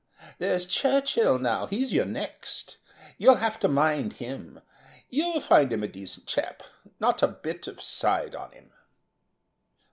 [0.39, 2.77] There's Churchill now, he's your next.
[3.19, 4.59] You'll have to mind him.
[5.11, 6.63] You'll find him a decent chap.
[6.99, 8.73] Not a bit of side on him."